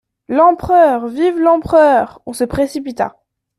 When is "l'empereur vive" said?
0.27-1.37